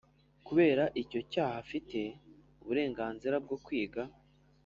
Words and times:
kubera 0.47 0.83
icyo 1.01 1.19
cyaha 1.31 1.55
afite 1.63 1.99
uburenganzira 2.61 3.35
bwo 3.43 3.57
kwiga 3.65 4.01